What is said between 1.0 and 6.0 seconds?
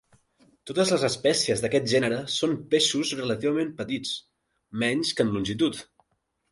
espècies d'aquest gènere són peixos relativament petits, menys que en longitud.